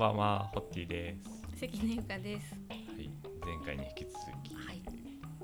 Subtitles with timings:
[0.00, 1.14] ばんは、ホッティで
[1.58, 1.60] す。
[1.60, 2.56] 関根ゆかです。
[2.70, 3.10] はい、
[3.44, 4.80] 前回に引き続き、はい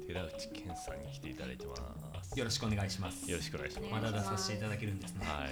[0.07, 1.75] 寺内健さんに来ていただいてま
[2.23, 2.39] す。
[2.39, 3.31] よろしくお願いします。
[3.31, 3.93] よろしくお願いします。
[3.93, 5.27] まだ出させていただけるんですね。
[5.27, 5.51] はい、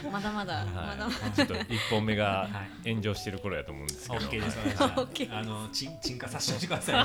[0.10, 4.24] まだまだ、まだまはい、ちょっと一本目がはい炎上してる頃やと思うんですけど。
[4.24, 4.58] OK です。
[4.60, 7.02] お願いします OK です あのちん鎮火させてくださ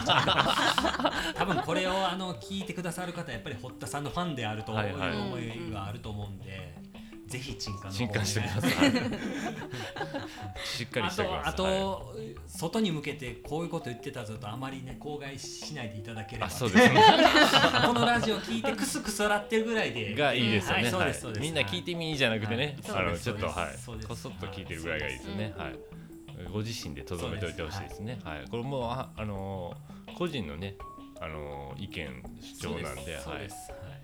[1.33, 1.35] い。
[1.35, 6.80] 多分これをあの聞いてくださる方はやっぱり堀田さんのファンであるというはいはい思いがあると思うんで、
[7.31, 8.71] ぜひ鎮火の方進化してください。
[10.65, 11.27] しっかりしてください。
[11.45, 12.15] あとあと、
[12.47, 17.01] 外に向けてこういうこと言ってたぞとあまりね口外しないでいただければあ、そうですね。
[17.87, 20.91] このラジオ聞いてクスクス笑ってるぐらいでがいいですよね。
[21.39, 25.53] みんな聞いてみじゃなくてね、はいあのちょっとはいこそっと聞いてるぐらいがいいですよね。
[25.57, 25.75] はい。
[26.51, 28.19] ご自身でとどめておいてほしいですね。
[28.23, 28.45] はい。
[28.49, 30.75] これもうああのー個人のね
[31.21, 33.29] あのー意見主張なんで、です。
[33.29, 33.49] はい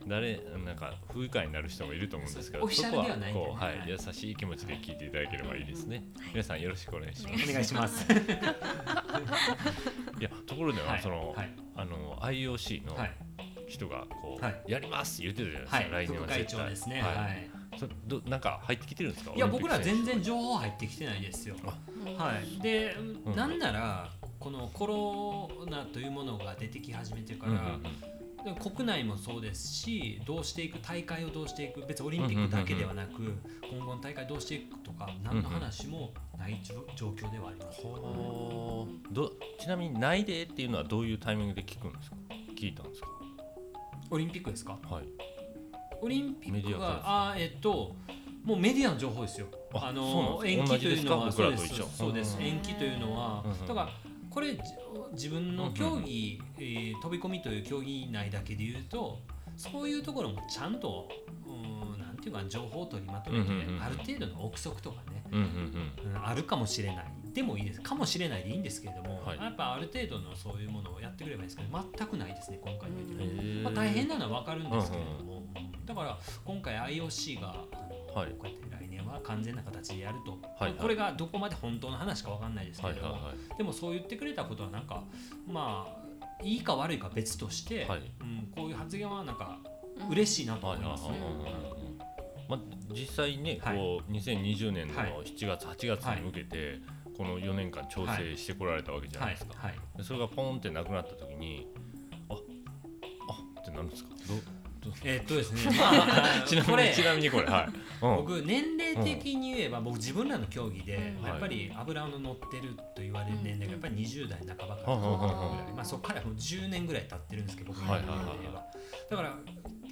[0.07, 6.03] 誰なんか不愉快になる人もいると思うんですけど、オフィシャルではこうはい、はい優しい気持ちで聞いていただければいいですね。
[6.31, 7.49] 皆さんよろしくお願いします。
[7.49, 8.05] お願いします。
[10.19, 13.11] いやところでは、はいその、はいあの IOC のはい
[13.67, 15.77] 人がこう、はいやりますって言ってたじゃないですか。
[15.77, 17.01] はい、来年は絶対長ですね。
[17.01, 17.49] はい。
[18.07, 19.33] どなんか入ってきてるんですか？
[19.35, 21.55] いや僕ら全然情報入ってきてないですよ。
[22.17, 22.61] はい。
[22.61, 27.77] で、うんなんならこのコロナというものが出てき始めてから、
[28.55, 33.37] 国内もそうですし、どうしていく大会をどうしていく、別にオリンピックだけではなく、
[33.71, 37.81] 今後の大会どうしていくとか何の話もない状状況ではあります。
[39.11, 42.17] どちなみに内定っていうのはどういうタイミングで聞くんですか？
[42.57, 43.07] 聞いたんですか？
[44.09, 44.77] オリンピックですか？
[44.89, 45.03] はい。
[46.01, 47.95] オリンピックはあーえっと
[48.43, 49.47] もうメディアの情報ですよ。
[49.73, 50.77] ああのそうなんですか？
[50.77, 52.37] 延期というのはそうですそうです。
[52.39, 53.89] うん延期というのはだから
[54.29, 54.61] これじ
[55.13, 59.19] 自分の競技、えー飛び込みという競技内だけで言うと
[59.55, 61.07] そういうところもちゃんと
[61.45, 66.11] うんなんていうか情報を取りまとめて、うんうんうんある程度の憶測とかね、うんうん。
[66.13, 67.05] うんあるかもしれない
[67.37, 67.81] でもいいです。
[67.81, 69.37] かもしれないでいいんですけれども、はい。
[69.37, 72.97] やっぱある程度のそういうものをやってくればいいですけど全くないですね今回の
[73.63, 75.43] まあ、大変なのは分かるんですけれども、
[75.85, 77.47] だから今回 IOC が
[78.15, 78.31] はい。
[78.31, 83.57] こうやって来年は完全な形でやると、はいこれがどこまで本当の話か分かんないですけれども、はいはいはい。
[83.59, 85.03] でもそう言ってくれたことはなんか
[85.47, 88.11] まあいいか悪いか別として、はい。
[88.21, 89.59] うん、こういう発言はなんか
[90.09, 91.13] 嬉しいなとはい思いますね。
[92.49, 92.59] まあ、
[92.93, 93.77] 実際ね、はい。
[93.77, 95.13] こう2020年のはい。
[95.25, 96.79] 7月、8月に向けて、
[97.17, 101.67] この4年間調整してこられたわけじゃなはいいですか、はいでそれがポンってなくなった時に
[102.29, 102.37] ああ
[103.61, 104.09] ってなるんですか？
[105.03, 107.67] えーっとですね、 まあ、ちなみに ちなみにこれは
[108.01, 108.15] い、うん。
[108.17, 118.65] 僕年齢的に言えば僕自分らの競技でうんやっぱり油の乗ってると言われる年齢がやっぱり20代半ばからぐらいまあそこからもう10年ぐらい経ってるんですけど僕の年齢で言えば
[119.09, 119.37] だから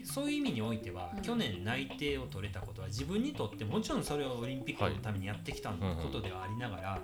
[0.05, 1.21] そういう意味においてはうん。
[1.21, 5.77] 去年内定を取れたことは自分にとってもちろんそれをオリンピックのためにやってきたこ
[6.11, 7.01] とではありながら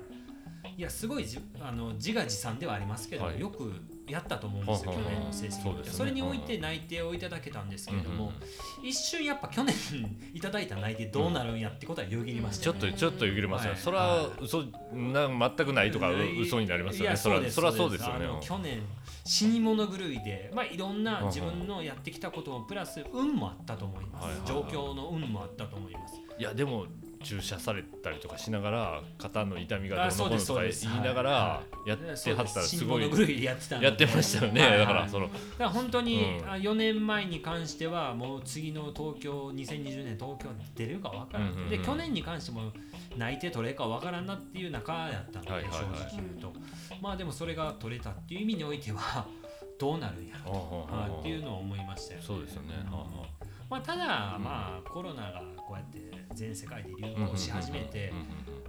[0.78, 3.40] いやすごいじあの自画自賛ではありますけどはい。
[3.40, 3.74] よく
[4.12, 5.84] やったと思うんですよ去年の成績そね。
[5.86, 8.32] それにおいて内定をいただけたんですけれども
[8.84, 9.76] 一瞬やっぱ去年
[10.34, 13.80] いただいた内定どうなるんやってことはよぎりましたちょっとちょっとよぎれますよ、はい。
[13.80, 14.64] それは嘘
[14.94, 17.18] な全くないとかう嘘になりますよね。
[17.18, 18.04] それはそれはそうです。
[18.04, 18.28] よね。
[18.42, 18.82] 去年
[19.24, 26.16] 死に物狂いで、まあ、いろんな自分のやってきたこともプラス運もあったと思います、状況の運もあったと思います。
[26.38, 26.88] いやでも
[27.22, 31.90] 注射されたりとかしながら肩の痛みがあどうのこうのとか言いながらはい。
[31.90, 32.86] やってはったらす。
[32.86, 36.50] ごいやってましたよね、だからそのだから本当に、うん。
[36.50, 42.72] あ4年前に関してはもう次の東京2020年東京出れるか分からん,、で去年に関しても
[43.18, 46.54] 内定取れるか分からんなっていう中やったので、正直言うと。
[47.02, 49.26] まあでもそれが取れたっていう意味においては
[49.80, 50.52] どうなるんやろ
[50.90, 52.26] と、はいっていうのを思いましたよね。
[52.26, 53.41] そうですよね、うん
[53.72, 54.44] まあ、ただ、うん。
[54.44, 56.00] まあコロナがこうやって
[56.36, 58.12] 全世界で流あ行し始めて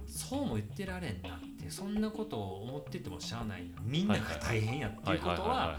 [0.07, 3.75] そうも言ってられんなってそんなことを思っててもしゃあないな。
[3.83, 5.77] みんなが大変やっていうことは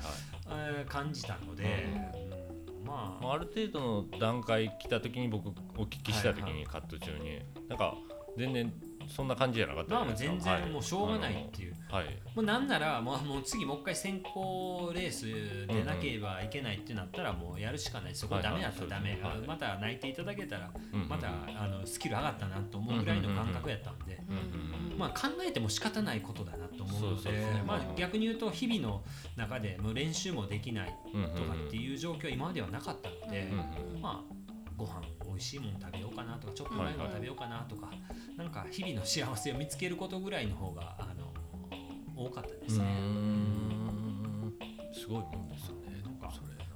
[0.50, 3.24] えー感じたので、うんまあ。
[3.24, 5.48] まあある程度の段階来た時に僕
[5.78, 7.94] お聞きした時にカット中になんか
[8.36, 8.72] 全然
[9.08, 12.06] そんな感じじゃなかったまあもう全然もうしょうがないっていう、はい。
[12.34, 18.14] もうなんならもうもう次もう一回先行レースでなければいけないってなったらもうやるしかない。
[18.14, 19.46] そこダメだったらダメ、はい。
[19.46, 20.70] また泣いていただけたら
[21.08, 24.32] またあのスキル上がったなと思うぐらいの感覚やったんで、う
[24.94, 27.30] んまあ、考えても仕方ないことだなと思うので
[27.66, 29.02] まあ、逆に言うと日々の
[29.36, 30.94] 中でもう練習もできない
[31.34, 33.50] とかっていう状況は今まではなかったので、
[34.00, 34.34] まあ
[34.76, 37.90] ご飯美味しいもの食べようかなとかちょっと前の食べようかなとか、
[38.36, 41.32] なんか日々の幸せを見つけることぐらいの方があの
[42.16, 42.84] 多かったですね。
[44.92, 46.30] すごいもんですよねなんか。
[46.32, 46.74] それなんか。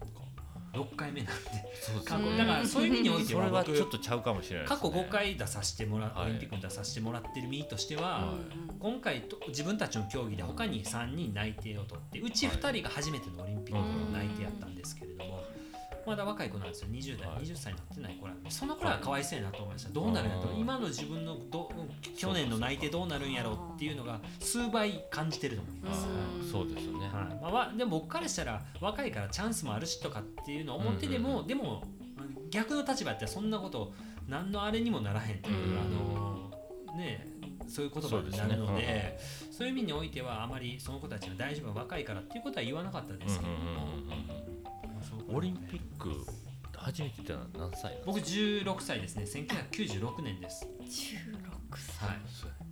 [0.75, 1.51] 6回目なんで。
[1.81, 4.91] そう過去だからそういう意味においては僕はちょっとちゃうかもしれないですね。
[4.91, 6.27] 過去5回出させてもらう、はい。
[6.27, 8.37] オリンピックに出させてもらってる身としては、はい。
[8.79, 15.43] 今回と自分たちの競技で他に3人内定を取ってうち2人が初めてのオリンピックの内定やったんですけれども、
[16.07, 16.89] まだ若い子なんですよ。
[16.91, 17.39] 20代、はい。
[17.45, 18.51] 20歳になってない子なんで。
[18.51, 19.91] その子らはかわいそうやなと思いました。
[19.91, 20.49] どうなるんやと。
[20.49, 21.71] うん今の自分のど
[22.17, 26.07] 去年の内定どうなるんやろうっていうのが数倍感じてると思います。
[26.07, 26.51] はい。
[26.51, 27.07] そうですよね。
[27.07, 27.43] はい。
[27.43, 31.83] まあわ、でも僕からしたら若いからチャンスもあるしとかっていうのを思ってでも、うんでも
[32.51, 33.93] 逆の立場やったらそんなこと
[34.27, 37.27] 何のあれにもならへんという、うんあのね
[37.69, 44.48] そういう言葉になるのでそうそういう意味においてはあまりその子たちが大丈夫若いからっていうことは言わなかったですけども、うんうんうんうん
[45.29, 46.11] オリンピック
[46.77, 48.07] 初めてってのは何歳なんですか？
[48.07, 49.25] 僕16歳ですね。
[49.25, 50.89] 1996年です、16
[51.77, 52.09] 歳。
[52.09, 52.19] はい、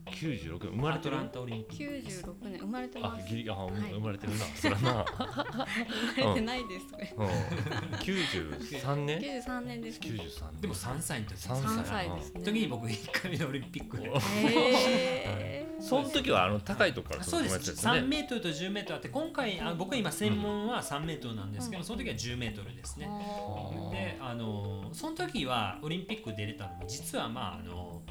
[0.06, 1.16] 96生まれてる？
[1.16, 2.06] アトランタオリンピック。
[2.22, 2.58] 96年。
[2.58, 3.28] 生まれてあます。
[3.28, 3.56] ギリあ、い。
[3.92, 4.44] 生まれてるな。
[4.44, 5.04] そらな、
[6.14, 6.86] 生まれてないです
[7.16, 10.00] うん、93年？93年です。
[10.00, 10.60] ね93年。
[10.60, 12.44] でも3歳の時三3歳ですね。
[12.44, 14.10] 時に僕1回目のオリンピックで。
[14.10, 15.66] へー。
[15.80, 17.58] その時はあの高いところからそうです。
[17.58, 23.08] 飛び込まれて3メートルと10メートルあって今回あ僕今専門は3メートルなんですけど、その時は10メートルですね。
[23.08, 28.02] あであのその時はオリンピック出れたのも実はまああの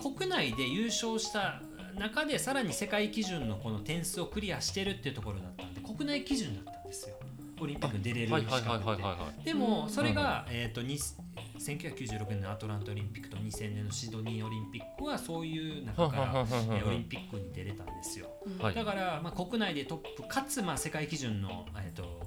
[0.00, 1.60] 国内で優勝した
[1.98, 7.16] 中でさらに世界基準のこの点数をクリアしてるっていうところだったんで国内基準だったんですよ
[7.60, 9.44] オリンピックに出れる資格って。
[9.44, 18.28] でもそれが、えー、とに1996年のアトランタオリンピックと2000年のシドニーオリンピックはそういう中から、えーオリンピックに出れたんですよ。
[18.46, 22.20] うんはいだから、まあ、国内でトップかつ、まあ、世界基準の、えー、と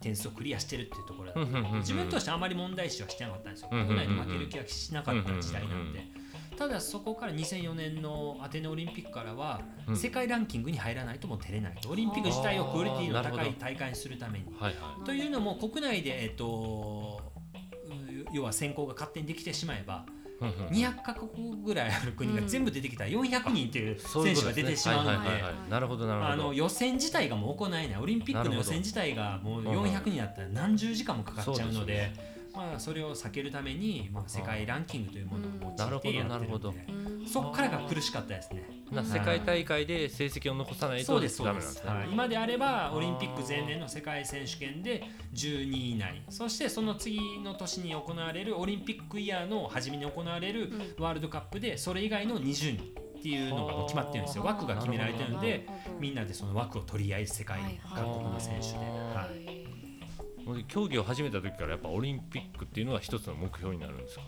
[0.00, 3.68] 点数をクリアしてるっていうところだった自分としてあまり問題視はしてなかったんですよ。
[3.72, 6.23] うんうんうん国内で負ける気はしなかった時代なんで。
[6.56, 9.96] ただそこから2004年のアテネオリンピックからは、うん。
[9.96, 11.74] 世界ランキングに入らないともう出れない。
[11.80, 14.46] とオリンピック自体をクオリティの高い大会にするために。
[14.58, 17.20] はいはというのも国内で、えっと、
[18.30, 20.66] う要は選考が勝手にできてしまえばいうんうん。
[20.68, 23.04] 200カ国ぐらいある国が全部出てきた。
[23.04, 25.44] ら400人という選手が出てしまうので
[26.54, 27.96] 予選自体がもう行えない。
[27.96, 36.38] オリンピックの予選自体がもう400人だったら何十時間もかかっちゃうのでまあ、それを避けるために、まあ、世界ランキングというものを用いてやってるな。
[36.38, 37.26] るほどのでうん。
[37.26, 38.64] そこからが苦しかったですね。
[38.92, 41.92] な世界大会で成績を残さないとそうですそうでダメなんですすね。
[41.92, 45.02] はい、今であればオリンピック前年の世界選手権で
[45.34, 46.22] 12位以内。
[46.28, 54.44] そしてその次の年に行われるオリンピックイヤーの初めに行われるワールドカップでそれ以外の20人っていうのがもう決まってるんですよ。
[54.44, 55.66] 枠が決められてるんで
[55.98, 59.63] みんなでその枠を取り合い世界各国の選手で、ははい
[60.68, 64.22] 競技を始めた時からやっぱオリンピックっていうのは一つの目標になるんですか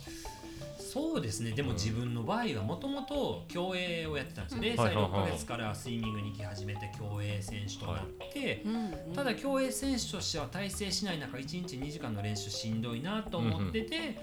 [0.79, 1.51] そうですね。
[1.51, 4.95] でも自分の場合はもともと競泳をやってたんですようん0歳はい。
[4.95, 5.03] はい。
[5.03, 8.69] はい6ヶ月からスイミングに行き始めて競泳選手となって、う
[9.11, 14.19] んただ競泳選手としては大成しない中1日2時間の練習しんどいなと思ってて、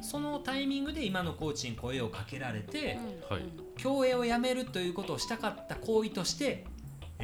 [0.00, 2.98] そのタイミングで今のコーチに声をかけられて、
[3.28, 3.42] はい。
[3.76, 6.66] 競泳をやめるということをしたかった行為として、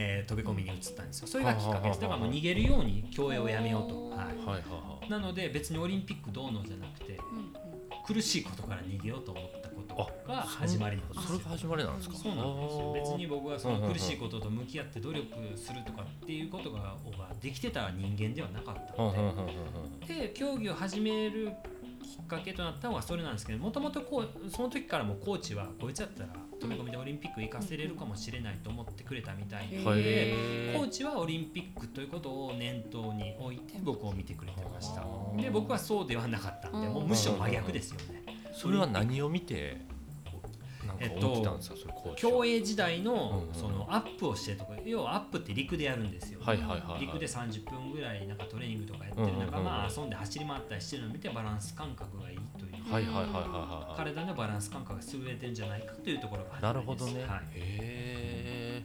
[0.00, 1.26] えー飛び込みに移ったんですよ。
[1.26, 2.00] それがきっかけです。
[2.00, 4.26] だからもう逃げるように競泳をやめようと、ははい。
[4.26, 4.58] はいは
[5.02, 7.18] いい、なので別にオリンピックどうのじゃなくて
[8.06, 9.94] 苦しいことから逃げようと思ったこと
[10.26, 11.22] が始まりなんですよ。
[11.22, 12.16] それが始まりなんですか？
[12.16, 12.92] そうなんですよ。
[12.92, 16.96] 別に僕はその苦しいことと向き合って努力するとかっていうことがが
[17.40, 19.12] できてた人間ではなかったの
[20.06, 20.14] で。
[20.14, 21.50] で競技を始める
[22.02, 26.28] きっかけとなったのはそれなんですけどもともとこうその時からもコーチはこいつやったら
[26.60, 29.84] 飛び込みでオリンピック行かせれるかもしれないと思ってくれたみたいで、うん
[30.78, 35.04] コーチはオリンピックということを念頭に置いて僕を見てくれてました。
[35.40, 38.22] で僕はそうではなかったんでもうむしろ真逆ですよね。
[38.52, 39.78] それは何を見て
[41.00, 47.00] なんか思ってたんですか、それコーチは競泳時代のそのアップをしてるとか要はアップって陸でやるんですよ、はいはいはいはい。
[47.00, 49.64] 陸で30分ぐらいなんかトレーニングとかやってる中、うんうんうんうん。
[49.64, 58.84] まあ遊んで走り回ったりしてるのを見てバランス感覚がいいという、はいはいはいはいはい体のバランス感覚が優れてるんじゃないかというところがなるほどね、はい、へ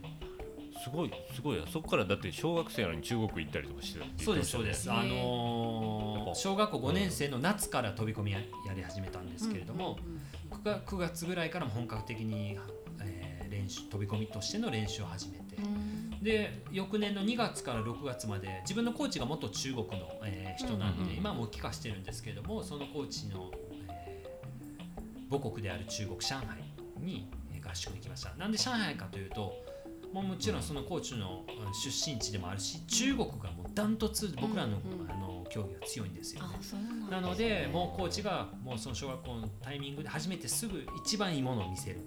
[0.82, 1.64] すごいすごいや。
[1.66, 9.96] そこからだって小学生なのに中国行ったりとかしてたって言そうですそうです、あのー小学校5年生の夏から飛び込みややり始めたんですけれども、
[10.64, 12.58] 9, 月9月ぐらいからも本格的に、
[13.00, 15.56] えー練習飛び込みとしての練習を始めて、
[16.22, 23.52] で翌年の2月から6月まで自分のコーチが元中国の、えー人なんで、今はもう帰化してるんですけれどもそのコーチの、
[23.88, 26.62] えー母国である中国上海
[27.00, 28.34] にえー合宿に来ました。
[28.36, 29.54] なんで上海かというと
[30.12, 34.78] もうもちろんそのコーチのうん出身地でもあるし中国がもうダントツ僕らの,、
[35.08, 35.23] あの
[35.54, 36.48] 競技が強いんですよね。
[37.10, 42.00] なのでもうコーチがもうその小学校のタイミングで初めてすぐ一番いいものを見せる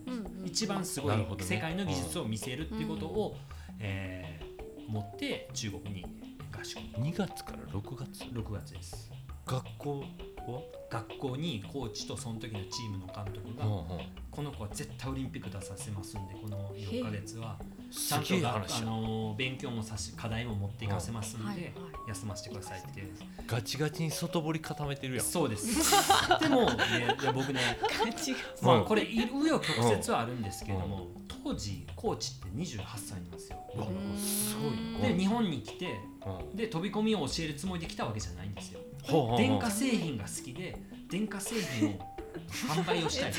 [0.43, 3.37] 一番すごい世界の技術を見せるっていうことを、
[3.79, 4.47] えー
[4.87, 6.05] 持って中国に
[6.57, 6.79] 合宿。
[6.79, 9.11] 2月から6月？6月です。
[9.45, 10.05] 学校は？
[10.89, 13.65] 学校にコーチとその時のチームの監督が、
[14.31, 21.73] この子は絶対オリンピック出させますんでこの4ヶ月はちすゃんとあの勉強もさし課題も持っていかせますんで、
[22.07, 23.03] 休ませてくださいって
[23.45, 25.25] ガチガチに外堀固めてるやん。
[25.25, 25.93] そうです。
[26.41, 26.77] でも、ね、
[27.21, 27.59] いや僕ね
[28.61, 31.07] まあうんこれ紆余曲折はあるんですけれども、
[31.43, 33.57] 当時コーチって28歳なんですよ。
[33.75, 35.07] うんすごいな。
[35.07, 36.55] で日本に来てうん。
[36.55, 38.81] で飛び込みを教えるつもりで来たわけじゃないんですよ。
[39.37, 40.77] 電化製品が好きで
[41.09, 42.16] 電化製品を
[42.49, 43.33] 販売をしたい。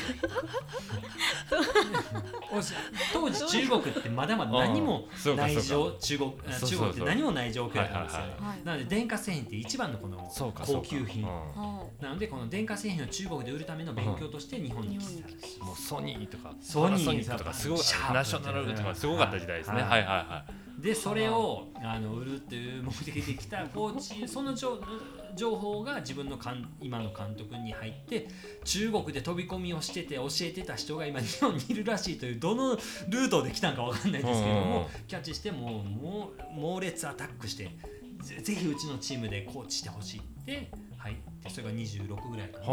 [3.13, 6.31] 当時中国ってまだまだ何も内情中国
[6.65, 8.19] 中国って何も内情をくれたんですよ。
[8.21, 8.63] ねはいはいはい。
[8.65, 10.31] なので電化製品って一番のこの
[10.65, 11.23] 高級品。
[11.23, 11.29] うん。
[11.29, 17.53] はなのでこの電化製品を中国で売るための勉強として日本に来てたんですもうソニーとかソニーとか。
[17.53, 19.81] すごいシャープナショナルとかすごかった時代ですね。
[19.81, 20.17] ははいいはい。
[20.17, 20.45] は
[20.79, 24.79] でそれをあの売るっていう目的で来たコーチその情
[25.35, 28.27] 情報が自分のかん今の監督に入って
[28.63, 32.75] 中国で飛び込みをしてて教えてた人が今日本にいるらしいというどの
[33.07, 34.69] ルートで来たんかわかんないですけどうんうんうん。
[34.69, 37.69] もキャッチしてもうもう猛烈アタックして
[38.21, 42.67] ぜぜひうちのチームでコーチしてほしいって入ってそれが26ぐらいかな。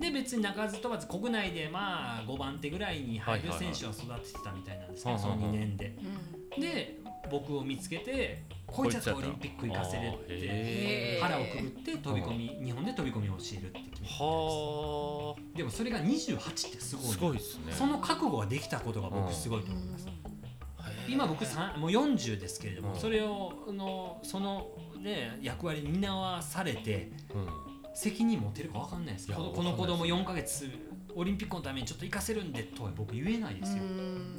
[0.00, 5.86] で別に鳴かず飛ばず国内でまあ5番手ぐらいに入る選手を育ててたみたいなんですけど、そのはんはんはん2年で。
[5.86, 5.88] い
[6.56, 6.60] うん。
[6.60, 6.98] で
[7.30, 17.04] 僕を見つけてこいつだったらオリンピック行かせれってへ腹をくぐって飛び込み日本で飛び込みを教えるって決めーたはでもそれが28ってすごい。
[17.06, 17.72] あすごいですね。
[17.72, 20.08] その覚悟ができたことが僕すごいと思います。
[21.08, 21.40] 今僕
[21.78, 23.00] もう40ですけれども、うん。
[23.00, 24.68] それをあのその
[25.00, 27.68] ね役割に担わされてうん。
[27.94, 30.70] 責任持てるか分かんないですいやこの子供わかんない4ヶ月
[31.18, 33.82] オリンピックのためにちょっと行かせるんでとは僕言えないですよ、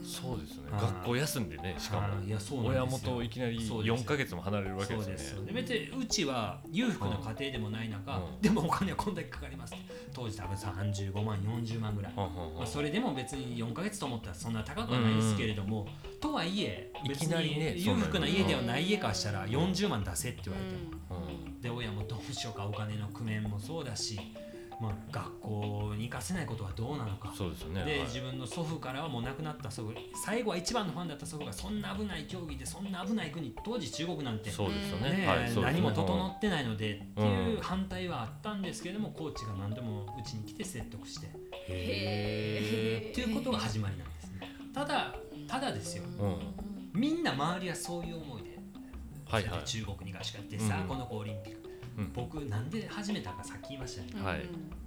[0.02, 0.72] そうですね。
[0.72, 0.82] はい。
[0.82, 2.68] 学校休んでねしかも。
[2.70, 4.04] 親元いきなりそうです。
[4.04, 5.52] 4ヶ月も離れるわけでですよね。
[5.52, 8.42] 別にうちは裕福な家庭でもない中、うん。
[8.42, 9.74] でもお金はこんだけかかります。
[10.14, 12.30] 当時多分35万40万ぐらい、ま
[12.62, 15.86] あ、それでも別に4ヶ月と思ったらそんな高くはないですけれども、
[16.22, 20.76] とはいえい別きなりねに裕福な家ではない家からしたら40万出せって言われて
[21.18, 21.62] も、うん。
[21.62, 24.18] で親もどうしようかお金の工面もそうだし、
[24.80, 27.34] まあ、学校に行かせないことはどうなのか。
[27.38, 27.84] そうですよね。
[27.84, 28.02] で、はい。
[28.04, 29.94] 自分の祖父からはもう亡くなった祖父
[30.24, 35.28] 最後は一番のファンだった祖父がそんな危ない競技でそんな危ない国当時中国なんてそうですよね。
[35.62, 41.28] 何も整ってないのでっていううん反対はあったんですけれどもコーチが何でもうちに来て説得して。
[41.28, 41.30] っ
[41.68, 44.50] へていうことが始まりなんですね。
[44.74, 45.14] ただ
[45.48, 46.04] ただですよ。
[46.20, 46.38] うん。
[46.94, 48.58] みんな周りはそういう思いで、
[49.26, 49.64] はいはい。
[49.66, 51.59] 中国に合宿やってさあ、うんこの子オリンピック
[52.00, 52.12] うん。
[52.14, 54.46] 僕なんで始めたかさっき言いましたよね、はい。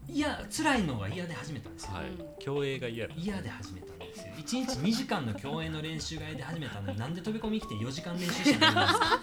[0.08, 2.04] いや辛いのが嫌で始めたんですよ、はい。
[2.40, 4.32] 競泳が嫌だ嫌で始めたんですよ。
[4.36, 9.20] 1日2時間の競泳の練習が嫌で始めたのになんで飛び込み来て4時間練習したないんですか。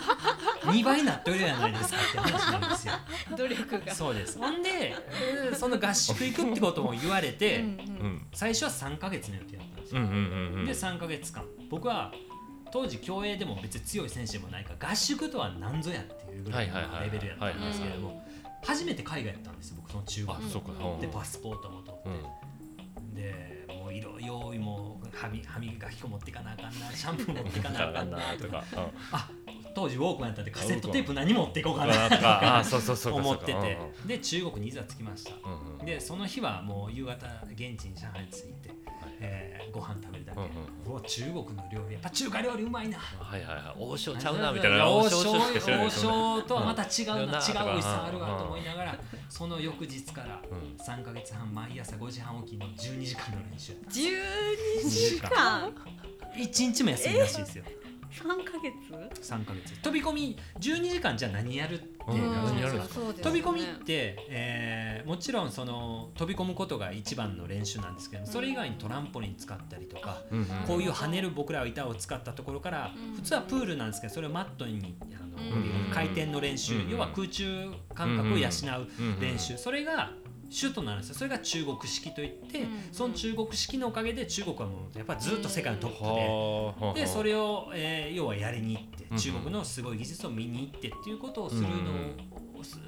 [0.72, 2.94] 2倍なっとるやないですかって話なんですよ。
[3.38, 3.96] 努力が。
[3.96, 4.38] そうです。
[4.38, 7.68] ほんでえーその合宿行くってことも言われて、うんう
[8.08, 10.66] ん最初は3ヶ月の予定だったんですよ、うんうんうんうん。
[10.66, 11.44] で3ヶ月間。
[11.70, 12.14] 僕は
[12.72, 18.24] 当時競泳でも別に強い選手でもないから合宿とは何ぞやっていうぐらいのレベルやったんですけれども
[18.64, 22.10] 初めて海外やったんですよ僕その中学でパスポートも取って。
[22.10, 23.16] うん。
[23.16, 28.64] でもう色用意も歯磨き粉持っていかなあかんなシャンプー持っていかなあかんなとか。
[29.12, 29.30] あ
[29.76, 33.78] 当時ウォークマンやったんでカセットテープ何持っていこうかうんなとかあそうそうそうか思ってて。
[34.06, 35.86] で中国にいざ着きました。
[35.86, 38.78] でその日はもう夕方現地に上海に着いて、はい。
[39.20, 41.94] えーご飯食べるだけ、うんうわ中国の料理。
[41.94, 42.98] やっぱ中華料理うまいな。
[42.98, 43.76] はいはいはい。
[43.78, 44.90] 王将ちゃうなみたいな。
[44.90, 47.26] 王将王将とはまた違うな、うん。
[47.26, 49.00] 違う美味しさあるわうんと思いながら
[49.30, 50.78] その翌日からうん。
[50.84, 53.74] 3か月半毎朝5時半起きの12時間の練習。
[53.74, 55.72] 12時間
[56.36, 57.64] ？1日も休みらしいですよ
[58.12, 59.80] 3ヶ月？3か月。
[59.82, 63.14] 飛び込み12時間じゃあ何やるってうん。
[63.14, 73.16] 飛び込みって、えーもちろんその飛び込むことが一番の練習なんですけどそれ以外にトランポリン使ったりとか、うんうんこういう跳ねる僕らは板を使ったところから、うん。
[73.16, 79.20] 普通はプールなんですけどそれをマットにあの、うん回転の練習、うん要は空中感覚を養ううん。
[79.20, 80.12] 練習、それが
[80.50, 81.16] 主となるんですよ。
[81.16, 87.02] それが中国式といって、うんその中国式のおかげで中国はもうやっぱりずっと世界のトップで。
[87.02, 92.40] でそれを、えー要はやりに行ってうん中国のすごい技術を見に行ってっていうことをするのを、うん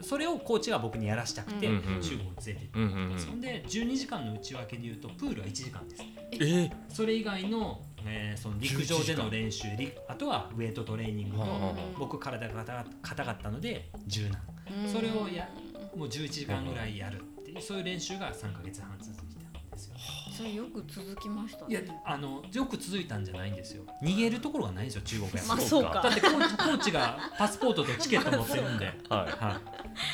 [0.01, 2.01] それをコーチが僕にやらしたくて、うんうん。
[2.01, 3.19] 中国に連れて行って、うんうんうん。
[3.19, 6.03] そんで12時間の内訳でいうとプールは1時間です
[6.33, 6.71] えー。
[6.89, 11.45] それ以外の,、えーその陸上での練習りあとはウェイトトレーニングと、
[11.97, 14.41] 僕体が硬硬かったので柔軟。
[14.83, 14.91] うん。
[14.91, 15.49] それをや
[15.95, 17.17] もう11時間ぐらいやる。
[17.17, 19.95] っていうそういう練習が3か月半続いたんですよ。
[20.37, 23.83] それよく続きましたいやねあのよく続いたんじゃないんですよ。
[24.01, 25.43] 逃げるところがないんですよ中国や。
[25.47, 26.01] まあそううか。
[26.01, 29.61] だってコーチコーチがパスポートとチケット持ってるんで、 はは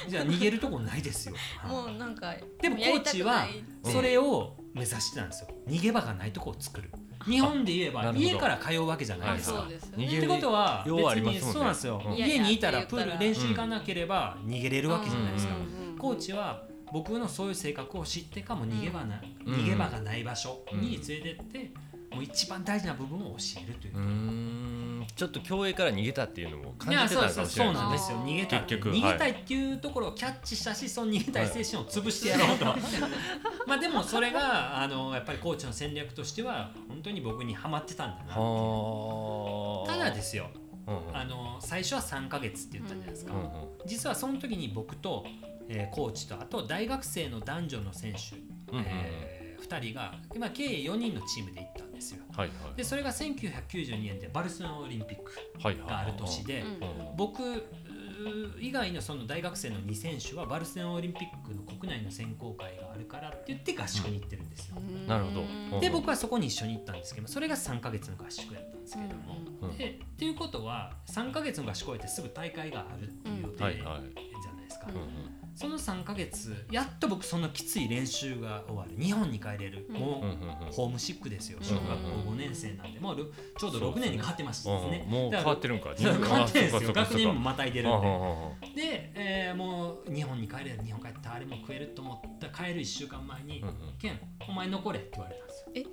[0.07, 1.71] い、じゃあ逃げるところないですよ、はい。
[1.71, 3.45] もうなんかでもコーチは
[3.83, 3.91] うん。
[3.91, 5.49] それを目指してたんですよ。
[5.67, 6.89] 逃げ場がないとこを作る。
[7.25, 10.05] 日本で言えば家から通うわけじゃないあですか、そうですよね。
[10.05, 15.97] 逃げってことは別にそうなんですよ、うん家にいたらプール練習行かなければ逃げれるわけじゃないですか、うんうんうん。
[15.97, 19.53] コーチは僕のそういう性格を知ってかも逃げ場な、うん。
[19.53, 21.71] 逃げ場がない場所に連れてって、
[22.13, 28.15] もう一番大事な部分を教えるといううちょっと競泳から逃げたっていうのも感じてたのかもしそうそうそれないですね。
[28.15, 28.37] うなんですよ。
[28.37, 28.59] 逃げたい。
[28.61, 28.89] 結局。
[28.91, 32.65] 逃げたいっていうところをキャッチしたしその逃げたい精神を潰してやろうと、
[33.67, 40.49] まあでもそれがあのやっぱりコーチの戦略としては本当に僕にはまってたんだなただですよ。
[40.87, 41.17] うんうん。
[41.17, 43.47] あの最初は3ヶ月って言ったじゃないですか、うんうん。
[43.85, 45.25] 実はその時に僕と、
[45.69, 48.37] えーコーチとあと大学生の男女の選手、
[48.71, 48.85] うんうんうん。
[48.87, 52.23] え2人が今計4人のチームで行ったんですよ。
[52.35, 52.77] はいはい。
[52.77, 55.31] でそれが1992年でバルセロナオリンピック
[55.61, 55.89] はいはい。
[55.89, 56.63] がある年で、
[57.17, 57.41] 僕
[58.59, 64.75] 以外のその大学生の2選手はバルセロナオリンピックの国内の選考会があるからって言って合宿に行ってるんですよ、
[65.07, 65.41] なるほど。
[65.41, 65.79] うん。
[65.79, 73.81] で僕はそこに一緒に行ったんですけどそれが3ヶ月の合宿やったんですけども、うんうんでっていうことは3ヶ月の合宿を終えてすぐ大会があるっていう予定じゃはい。
[73.81, 74.13] はいない
[74.65, 78.91] ですか、うんうんその3ヶ月やっと僕そのきつい練習が終わる。
[78.95, 79.95] 日本に帰れる、うん。
[79.95, 80.71] もう、うんうんうん。
[80.71, 81.57] ホームシックですよ。
[81.59, 81.93] うん小学校
[82.29, 82.99] 5年生なんで。
[82.99, 83.25] もうろ
[83.57, 85.03] ちょうど6年に変わってましたですね。
[85.05, 85.95] うんもう変わってるんか。
[85.97, 86.93] 変わってるんですよ。
[86.93, 88.07] 学年もまたいでるんで。
[88.07, 92.49] うんうんうんで、えーもう日本に帰れる日本帰ってあれも食えると思った。
[92.49, 95.71] 帰る1週間前にうんうん「ケンお前残れ」って言われたんですよ。
[95.73, 95.83] え？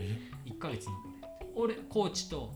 [0.00, 1.74] え？1ヶ月残れ。
[1.74, 2.54] 俺コーチと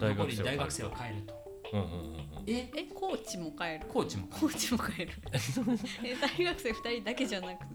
[0.00, 1.38] 大学生は帰る残り大学生は帰ると。
[1.72, 2.20] うんうんうんうん。
[2.46, 2.82] ええ？
[3.08, 3.80] コーチも帰る。
[3.88, 5.12] コーチもコーチも帰る。
[6.04, 7.64] え大学生二人だけじゃなく。
[7.64, 7.66] て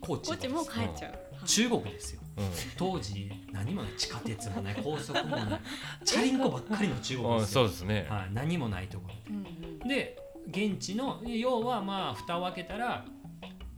[0.00, 2.20] コーチコーチも帰っちゃう、中国ですよ。
[2.36, 2.44] うん。
[2.76, 5.60] 当時何もない地下鉄もない 高速もない
[6.04, 8.06] チャリンコばっかりの中国あですよ、そうですね。
[8.08, 9.88] はい、何もないところうんうん。
[9.88, 13.04] で現地の要はまあ蓋を開けたら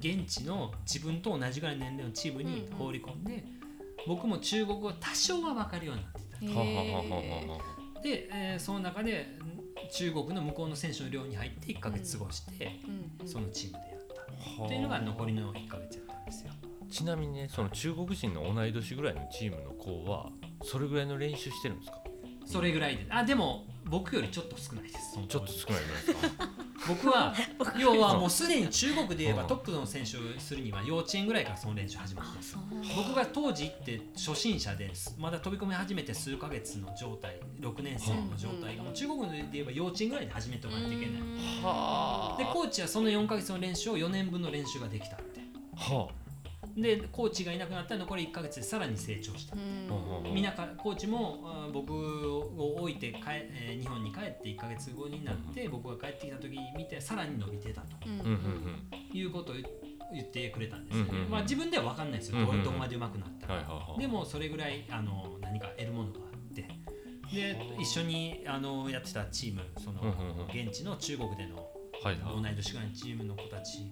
[0.00, 3.42] 現地の自分と同じぐらいの年齢のチームに放り込んで、
[4.06, 6.44] 僕も中国語多少は分かるようになってた。
[6.44, 7.58] へははははーは
[8.02, 9.53] で、えーその中でん
[9.92, 12.80] 中国の向こうの選手の寮に入って1ヶ月過ごして、
[13.24, 14.60] そのチームでやった。
[14.62, 16.52] はっていうのが残りの1ヶ月やったんですよ。
[16.90, 20.30] ちなみにねその中国人の同い年ぐらいのチームの子は
[20.62, 21.98] それぐらいの練習してるんですか？
[22.44, 23.06] それぐらいで。
[23.10, 25.12] あでも僕よりちょっと少ないです。
[25.14, 26.48] そのちょっと少ないぐらいですか。
[26.86, 27.34] 僕は
[27.78, 32.62] 要はもうすでに中国で言えばトップの選手をするには幼稚園ぐらいからその練習始まってあそう
[32.94, 41.14] 僕が当時行って初心者ですまだ飛び込み始めて数ヶ月の状態6年生の状態がもう中国で言えば幼稚園ぐらいで始めておかないといけない。
[41.62, 45.40] はでコーチはその4ヶ月の練習を4年分の練習ができたって。
[45.76, 46.08] は
[46.76, 49.56] でコーチがいなくなったら残り1ヶ月でさらに成長した。
[49.56, 50.44] みん。
[50.44, 57.96] なかコーチもあ僕を置いて帰、えー日本に帰って1ヶ月後になって僕が帰ってきた時見てさらに伸びてたと。
[59.12, 59.64] いうことを言
[60.12, 64.00] 言ってくれたんですよね、うんうんうんまあ、自分では分かんないですよ、うんどこまで上手くなったか、はいはいはい。
[64.00, 66.68] でもそれぐらいあの何か得るものがあって。
[67.32, 70.66] で一緒にあのやってたチームその、うんうんうん。
[70.66, 71.56] 現地の中国での
[72.02, 72.42] はいはい。
[72.42, 73.90] 同い年ぐらいのチームの子たち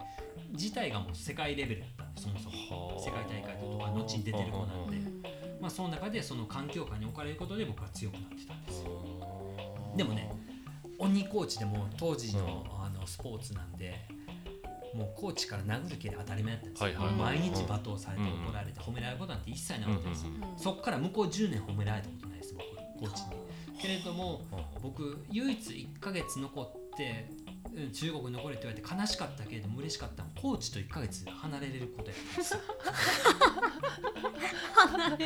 [0.52, 2.92] 自体がもう世界レベルだったんでそもそも。
[2.92, 5.22] はあ世界大会とか後に出てる子なんで、うん
[5.60, 8.90] まあ、その中でその環境下に置かれることで僕は強くなってたんですよ。
[9.96, 10.30] でもね
[10.98, 13.94] 鬼コーチでも当時の,、あのスポーツなんで
[14.94, 22.64] もうコーチから殴る蹴り当たり前だったんですよ、毎日罵倒されてうん怒られて褒められることなんて一切なかったんですよ、そこから向こう10年褒められたことないです僕
[23.00, 23.80] コーチに。
[23.80, 24.42] けれども
[24.82, 27.41] 僕唯一1ヶ月残ってうん
[27.92, 30.24] 中国に残れって言われて悲しかったけれども嬉しかった。
[30.40, 32.60] コーチと1ヶ月離れれることやったんですよ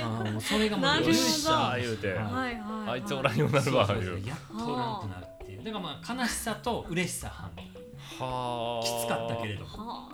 [0.05, 1.81] あーもうそれがもうなるほどよっしゃー。
[1.81, 2.25] 言うてはい。
[2.25, 2.33] はい。
[2.33, 2.55] はい。
[2.61, 2.89] はい。
[2.91, 3.03] あい。
[3.05, 5.59] つおらんようになるわそう言うそうそうやっとおらんくなるってい。
[5.61, 7.65] うだからまあ悲しさと嬉しさ半分
[8.19, 10.09] はあきつかったけれどは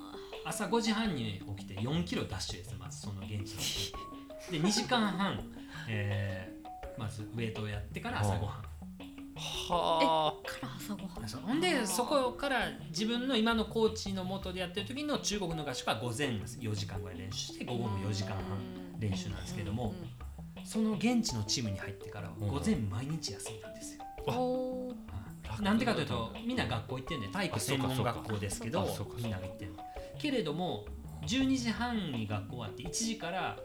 [0.44, 5.40] 朝5時半に起きて4キロダッシュですまずその現地ので2時間半、
[5.88, 6.62] えー
[6.98, 8.62] まずウェイトをやってから朝ごはん
[9.68, 10.48] はあ。
[10.48, 18.44] から朝ごはんほんでそこから自分の今のコーチの下でやってる時の中国の合宿は午前4時間ぐらい練習して午後も4時間半
[18.98, 19.94] 練習なんですけども
[20.64, 24.04] その現地のチームに入ってからは午前毎日休みなんですよ
[25.60, 29.78] なんでかというとみんな学校行ってんで体育専門学校ですけどみんなが行ってんの。
[30.18, 30.84] けれども
[31.26, 33.58] 12時半に学校終わって1時から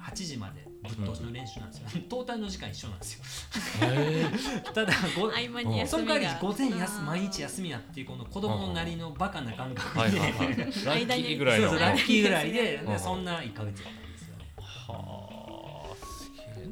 [0.00, 3.88] 8時までぶっ通しの練習なんですよ、 トータルの時間一緒なんですよ。
[3.90, 4.24] へ
[4.74, 5.86] ただご合間に休みが。
[5.86, 10.48] その代わり午前やす毎日休みやっていうこの子供なりのバカな感覚はいで、はいはい。
[10.58, 11.68] ラッキーぐらいの。
[11.70, 14.34] そうそうラッキーぐらいで、うんでそんな1ヶ月だったんですよ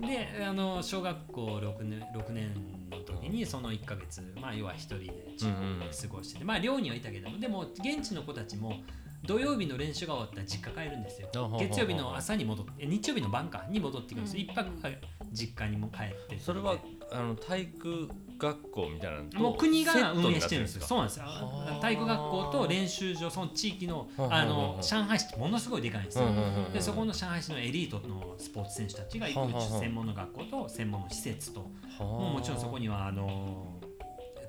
[0.06, 2.54] であの小学校6年 ,6 年
[2.90, 8.80] の時にその1ヶ月、まあ、要は一人で中国で過ごしてて、まあ寮にはいたけどもでも現地の子たちも
[9.24, 11.28] 土曜日の練習が終わったら実家帰るんですよ。
[11.58, 14.50] 月曜日の朝に戻ってえ日曜日の晩かに戻ってくるんですよ、うん。
[14.50, 14.90] 一泊は
[15.30, 16.76] 実家にも帰ってそれは
[17.12, 18.08] あの体育
[18.38, 20.82] 学校みたいなもう国が運営してるんですよ。
[20.84, 21.24] そうなんですよ。
[21.26, 21.80] はあ。
[21.80, 24.44] 体育学校と練習場、その地域のはあ。
[24.44, 26.26] のはあ上海市ってものすごいでかいんですよ。
[26.72, 33.80] でそこの上海市のエリートのスポーツ選手たちが行く専門の学校と専門の施設と、もちろんそこにはあの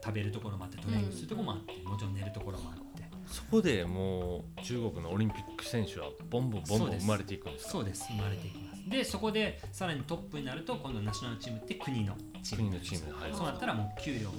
[0.03, 2.92] 食べるところもあってトレーニングするところもあって、もちろん寝るところもあって。
[3.27, 7.71] そこでもう中国のオリンピック選手はボンボンボンボン生まれていくんですか？
[7.71, 8.05] そうです。
[8.09, 8.89] 生まれていきます。
[8.89, 12.69] でそこでさらにトップになると今度ナショナルチームって国のチーム。
[12.69, 14.33] 国のチームに入るそうなったらもう給料も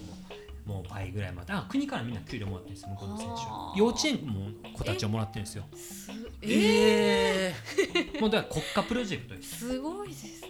[0.66, 3.70] もう倍ぐらいまであ国からみんな給料もらってるんです向こうの選は。
[3.70, 5.64] あ手幼稚園も子たちはもらってるんですよ。
[5.74, 6.10] す
[6.42, 7.54] え
[8.14, 9.56] え もうだから国家プロジェクトです。
[9.58, 10.48] すごいですね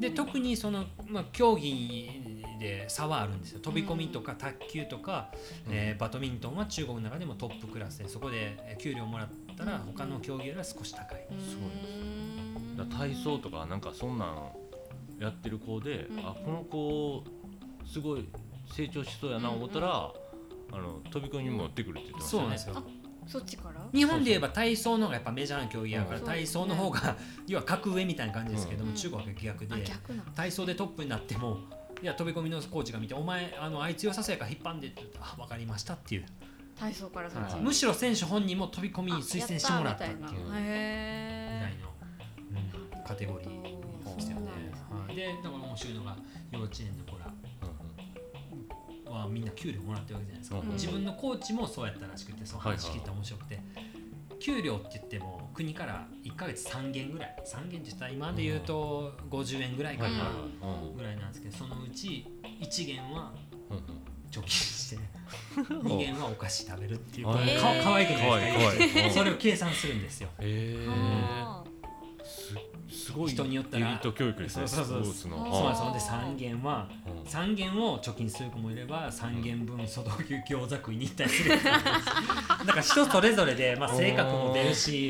[0.00, 2.10] で特にその、まあ、競技
[2.58, 3.60] で差はあるんですよ。
[3.60, 5.30] 飛び込みとか卓球とか、
[5.70, 11.68] えーバドミントンは中国の中でもトップクラスでそこでえー給料もらったら他の競技よりは少し高い、すごい
[12.56, 12.76] うん。
[12.76, 14.48] だから体操とかなんかそんなん
[15.20, 16.18] やってる子で、うん。
[16.20, 17.24] あこの子
[17.86, 18.28] すごい
[18.74, 20.12] 成長しそうやな思ったら、
[20.72, 22.38] あの飛び込みにも持ってくるって言ってましたね。
[22.38, 23.80] そうなんですよそっちから？
[23.92, 28.96] 日本で言えば体操の方がやっぱメジャーな競技やからうん体操の方が 要は格上みたいな感じですけども、うん。
[28.96, 29.74] 中国は逆で
[30.34, 31.58] 体操でトップになっても
[32.02, 36.26] いや飛び込みのコーチが見て「お前あのあいつ良さそうやから引っ張んで」って言って「あ分かりました」っていう。
[36.76, 37.62] 体操からそっちはい。
[37.62, 41.88] むしろ選手本人も飛び込みに推薦してもらったっていうぐらいの、
[42.96, 43.04] うん。
[43.04, 44.50] カテゴリーですよね。
[44.90, 45.14] はい。
[45.14, 46.16] でだから面白いのが
[46.50, 47.23] 幼稚園の子ら
[49.14, 50.68] はみんな給料もらってるわけじゃないですか、うん。
[50.72, 53.60] 自分のコーチもそうやったらしくてその話聞いたら面白くて、
[54.40, 57.36] 給料って言っても国から1ヶ月3元ぐらい。
[57.46, 60.30] 3元って言ったら今で言うと50円ぐらいかな、
[60.96, 62.26] ぐらいなんですけどそのうち
[62.60, 63.32] 1元は
[64.30, 64.98] 貯金して
[65.58, 67.32] 2元はお菓子食べるっていう、か
[67.82, 68.84] かわいくないですか？
[68.84, 69.08] いいかわい。
[69.08, 70.28] いそれを計算するんですよ。
[70.40, 70.76] え
[73.04, 73.86] すすごい人によったら。
[73.86, 75.14] エリート教育ですねそうそうそう。
[75.14, 75.44] スポーツの。
[75.44, 76.10] あーそうなんです。
[76.10, 77.22] ほんで3元はうん。
[77.28, 80.10] 3元を貯金する子もいれば3元分外
[80.48, 81.50] 餃子食いに行ったりする。
[81.62, 85.08] だから人それぞれで、まあ、性格も出るし。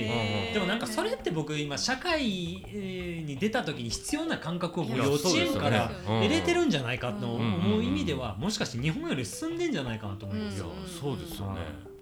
[0.52, 6.28] でもなんかそれって僕今社会えーに出た時に必要な感覚を幼稚園からそうですよね。
[6.28, 10.66] 得れてるんじゃないかとうん思う意味ではもしかして日本より進んでんじゃないかなと思うんですよ。
[10.66, 11.93] いやそうですよね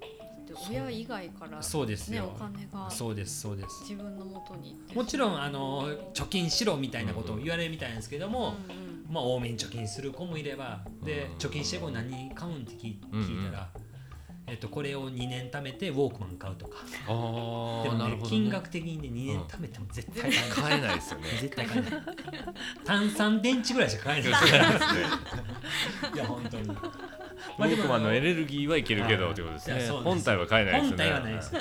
[0.53, 1.87] で親以外からそう。
[1.87, 2.23] ですよ。
[2.25, 3.83] ねお金がそうですそうです。
[3.89, 9.07] 自分の元に行ってもちろんあの貯金しろみたいなことを言われるみたいなんですけども、うんうん。
[9.11, 11.37] まあ、多めに貯金する子もいればでうん。
[11.39, 13.27] 貯金してこう何買うんって聞うんうん。
[13.27, 13.69] 聞いたら、
[14.47, 16.79] えっと、これを2年貯めてウォークマン買うとか。
[17.07, 18.29] あであもねなるほどね。
[18.31, 21.27] 金額的にね2年貯めても絶対買えない、買えないですよね。
[21.41, 21.93] 絶対買えない。
[22.85, 24.59] 炭酸電池ぐらいしか買えないですね。
[26.15, 26.69] いや本当に
[27.59, 29.33] ウォークマンのエネルギーはいけるけどはい。
[29.33, 29.89] ってことですね。
[29.89, 31.05] 本体は買えないですよね。
[31.05, 31.53] 本体はないです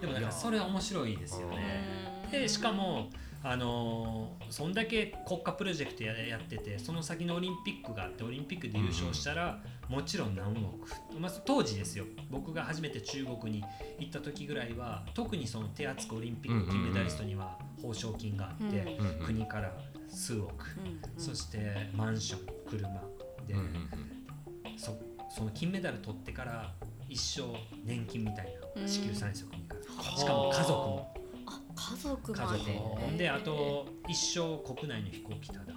[0.00, 2.28] でもだからそれは面白いですよね。
[2.30, 3.10] でしかも
[3.44, 9.58] あのーそんだけ国家プロジェクトややっててその先のオリンピックがあってオリンピックで優勝したら、
[9.88, 12.04] もちろん何億、まあ、当時ですよ。
[12.30, 13.64] 僕が初めて中国に
[13.98, 19.72] 行った時ぐらいは特にその手厚くオリンピック金メダリストには報奨金があって、国から
[20.08, 20.52] 数億、
[21.16, 21.20] うん。
[21.20, 22.88] そしてマンション車
[23.46, 23.54] で、
[24.76, 24.98] そ
[25.34, 26.72] その金メダル取ってから
[27.08, 27.42] 一生
[27.84, 30.16] 年金みたいなの支給される国から。
[30.16, 31.14] しかも家族も。
[31.46, 32.98] あ家族家まで族も。
[33.16, 35.72] であと一生国内の飛行機ただ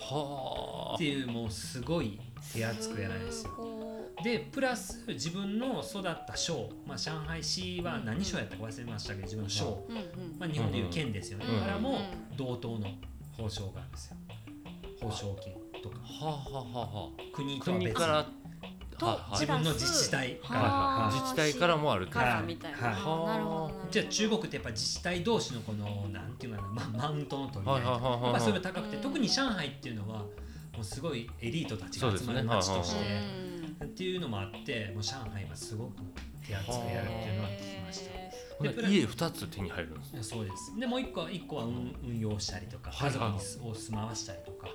[0.00, 2.20] はっていうもうすごい
[2.52, 3.52] 手厚くやられるんですよ。
[3.56, 9.96] ごでプラス自分の育った省、まあ、上海市は何省やったか忘れましたけど自分の省、いうん。
[9.96, 10.00] う
[10.34, 11.98] んまあ、日本でいう県ですよね、うんからも
[12.30, 12.86] うん同等の
[13.32, 14.16] 報奨があるんですよ。
[15.00, 15.96] 報奨金とか。
[16.20, 17.22] あはあはあはあはあ。
[17.32, 18.26] 国とは別に国から
[18.96, 28.20] と自分の自治体がはあ自治体からもあるからみたいな、なるほどじゃあ中国ってやっぱ自治体同士のこのなんていうかな、まマウントの取り合いとか。
[28.24, 30.28] やっぱそれが高くて特に上海っていうのはも
[30.80, 36.02] うすごいエリートたちが集まる街として、うんっていうのもあってもう上海はすごく
[36.46, 38.43] 手厚くやるっていうのは聞きました。
[38.60, 40.78] 家二つ手に入るんですそうです。
[40.78, 44.68] でもう一個は一個は運運用したりとか家族にすを住まわしたりとか、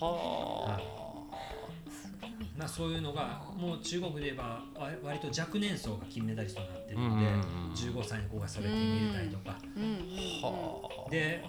[0.00, 2.32] はーすごい。
[2.56, 7.72] まあ、そういうのがもう中国で言えばわ割と若年層が金メダリストになってるうんので、うんうん。
[7.72, 9.96] 15歳の子がそれ手に入れたりとか、うんうんうん。
[10.42, 11.10] はあ。
[11.10, 11.44] で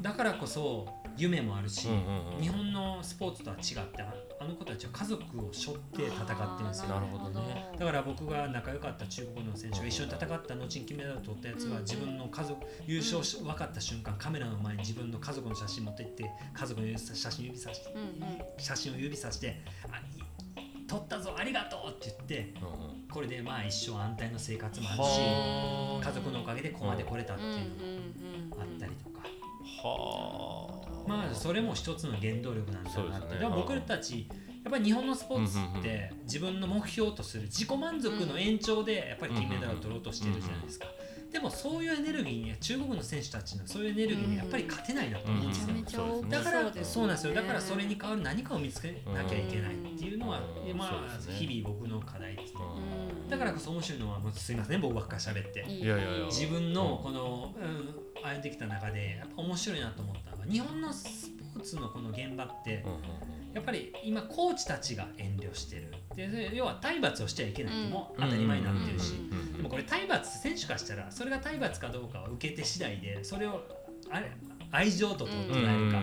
[0.00, 2.42] だからこそ夢もあるし、うんうんうん。
[2.42, 6.88] 日本のスポーツとは違ってああの子たちは家族を背負って戦ってるんですよ。
[6.88, 7.68] なるほどね。
[7.78, 18.38] だから僕が仲良かった中国の選手が一緒に戦った後に金メダルを取ったやつはうん自分の家族優勝し分かった瞬間カメラの前に自分の家族の写真持って行って家族の写真指さしてうんうん。
[18.58, 20.02] 写真を指さして「あい
[20.86, 23.00] 撮ったぞありがとう!」って言ってうんうん。
[23.10, 28.62] これでまあ一生安泰の生活もあるしは家族のおかげでここまで来れたっていうのもうん。
[28.62, 29.20] あったりとか。
[29.82, 30.69] はあ
[31.10, 33.40] まあそれも一つの原動力なんだなって、ね。
[33.40, 34.28] だから僕たち
[34.62, 40.86] やっぱり日本のスポーツって自分の目標とする自己満足の延長でやっぱり金メダルを取ろうとしてるじゃないですか、
[41.32, 47.34] でもそういうエネルギーには中国の選手たちのそういうエネルギーにはやっぱり勝てないなと思うんですよ、めちゃめちゃ大きだからそうなんですよ。
[47.34, 50.76] だからそれに代わる何かを見つけなきゃいけないっていうのは、うん。
[50.76, 52.60] まあ日々僕の課題ですね、
[53.22, 53.30] うん。
[53.30, 55.64] だからこそ面白いのはもうすいません僕ばっかり喋って。
[56.26, 62.84] 自分のこの、うん、歩んできた中でやっぱ面白いなと思った日本のスポーツのこの現場って
[63.52, 65.92] やっぱり今コーチたちが遠慮してる。
[66.14, 69.14] で要は体罰をしちゃいけないっても当たり前になってるし。
[69.56, 73.62] でもこれ体罰選手からしたらそれが体罰かどうかは受けて次第でそれを
[74.10, 74.30] あれ
[74.70, 76.00] 愛情と捉うんえるか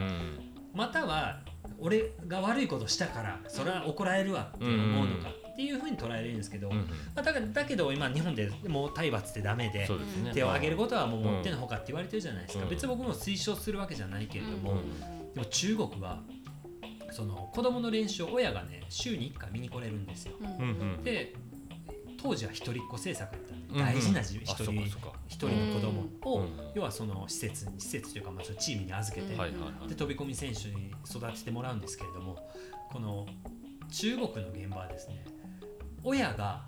[0.73, 1.39] または
[1.79, 6.83] 俺が悪いことしたからそれは怒られるわって思うのかっていうふうに捉えれるんですけど、うんうん。
[6.83, 10.31] まあ、だからだけど今日本でもう体罰ってダメでね。
[10.31, 12.69] 手を挙げることはもうもってのほかって言われてるじゃないですか、うん。
[12.69, 15.33] 別に僕も推奨するわけじゃないけれども、うん。
[15.33, 16.21] でも中国は
[17.11, 20.33] その子供の練習を親がね週に1回見に来れるんですよ。
[20.39, 21.03] うん。
[21.03, 21.33] で
[22.21, 25.13] 当時は一人っ子政策だったんで、大事な一あ人そうかそうか。
[25.27, 26.49] 一人の子供を、うん。
[26.75, 29.33] 要はその施設に施設というかまあそのチームに預けて、
[29.87, 32.37] で飛び込み選手に育ててもらうんですけれども
[32.91, 33.25] この
[33.89, 35.23] 中国の現場はですね
[36.09, 36.61] 親が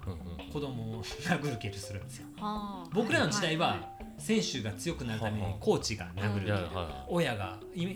[0.52, 2.28] 子供を殴る蹴るするんですよ。
[2.36, 2.90] はあ。
[2.94, 7.88] 僕らの時代いは選手が強くなるためにコーチが殴るいやは親がい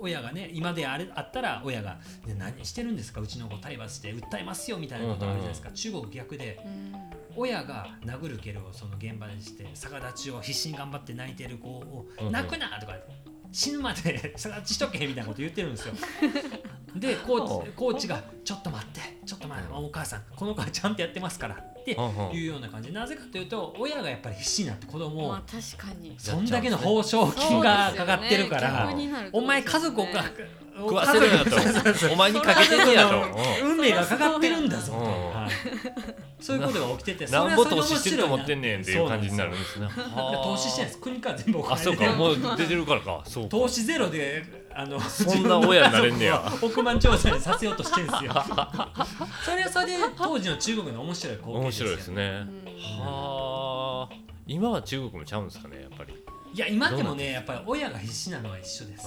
[0.00, 3.20] 親がね今であれあったら親が、ね、何してるんですか？
[3.20, 6.94] うちの子体罰して訴えますよみたいなことあるじゃないですか、中国逆でうん
[7.36, 12.78] 親が殴る蹴るをその現場にして逆立ちを必死に頑張って泣いてる子を泣くな！
[12.78, 12.94] とか
[13.50, 15.04] 死ぬまで逆立ちしとけ！
[15.08, 15.94] みたいなこと言ってるんですよ。
[16.94, 21.54] でコーチコーチが「ちょっと待ってちょっと待ってお母さんこの子はちゃんとやってますから」
[21.84, 26.14] っていはいうような感じなぜかというと親がやっぱり必死になって子供をまあ確かに。
[26.18, 30.24] そんだけの報奨金がかかってるから、ねお前家族をか
[30.76, 31.50] 食わせるんやと
[32.12, 33.22] お前にかけてんねやと。
[33.62, 34.92] 運命がかかってるんだぞ。
[34.92, 36.42] はい。
[36.42, 39.88] そういうことが起きててなんぼ投資してると思思ってんねんっていう感じになるんですね。
[40.14, 41.00] 投資してないです。
[41.00, 42.12] 国から全部お金あそうか。
[42.12, 43.22] もう出てるからか。
[43.48, 46.52] 投資ゼロであのそんな親になれんねや。
[46.60, 48.32] 億万長者にさせようとしてるんですよ。
[49.44, 52.46] それはそれで当時の中国の面白い光景面ですよ白いですね。
[53.00, 53.06] うん。
[53.06, 54.14] はあ。
[54.46, 56.14] 今は中国もちゃうんですかねやっぱり。
[56.54, 59.06] いや今でもねやっぱり親が必死なのは一緒です。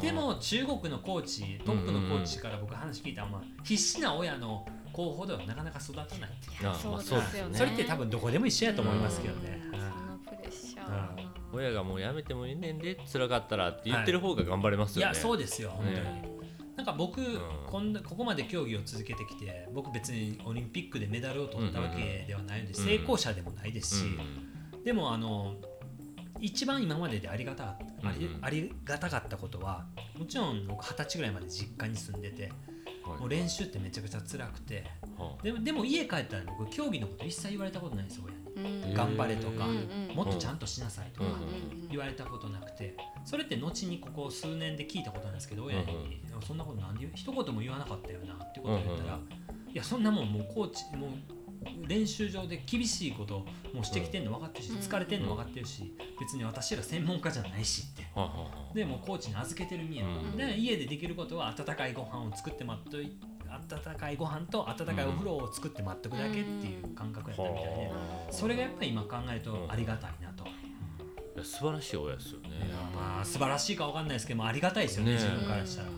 [0.00, 7.58] でも中国のコーチトップのコーチから僕話聞いたのは必死な親の候補ではなかなか育たないってあそうまあですよね。
[7.58, 9.60] それって多分どこでも一緒やと思いますけどね。
[9.66, 9.70] うん。
[9.72, 9.82] その
[10.24, 10.90] プレッシャー。
[10.90, 11.10] は
[11.56, 15.12] 親がもうやめてもいいねんで辛かったらって言ってる方が頑張れますよね。
[15.12, 15.14] い。
[15.16, 16.36] やそうですよ本当に、ね
[16.76, 17.40] なんか僕、ん。
[17.66, 22.84] こんなここまで競技を続けてきて僕別にオリンピックでメダルを取ったわけではないので、うん。
[22.84, 24.04] 成功者でもないですし、
[24.74, 24.84] うん。
[24.84, 25.54] でもあの
[26.38, 28.44] 一番今まででありがたかった、ありうんうん。
[28.44, 29.86] ありがたかったことは
[30.18, 32.52] もちろん僕二十歳ぐらいまで実家に住んでて
[33.02, 33.20] はい。
[33.20, 34.84] もう練習ってめちゃくちゃ辛くて
[35.16, 38.40] はでもでも家帰ったら僕競技のこと一切言われたことないんですよ親に。
[38.40, 38.45] うん
[38.94, 39.66] 頑張れとか
[40.14, 49.18] もっとちゃんとしなさいとかうん言われたことなくてそれって後にここ数年で聞いたことなんですけど親に「そんなことなんで言う一言も言わなかったよな」ってことを言ったら
[49.72, 51.10] 「いやそんなもんもうコーチもう
[51.88, 58.06] 練習場で厳しいこともしてきてんの分かってるしうん疲れてんの分かってるし別に私ら専門家じゃないし」って。
[58.74, 63.12] でもうコーチに預けてる身やで家でできることは温かいご飯を作って待っとい
[63.50, 68.32] 温かいご飯と温かいお風呂を作って待っとくだけっていう感覚やったみたいで、はあ。
[68.32, 70.48] それがやっぱり今考えるとありがたいなと、い
[71.36, 72.48] や素晴らしい親ですよね。
[72.48, 75.18] いやまあ素晴らしいかわかんないですけどもありがたいですよねね。
[75.18, 75.88] 自分からしたら、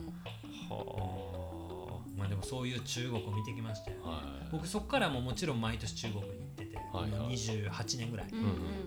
[0.71, 4.49] はまあでもそういう中国を見てきましたよ、あはい。
[4.53, 7.21] 僕そこからももちろん毎年中国に行ってて、はいはい。
[7.21, 8.39] もう28年ぐらい、うん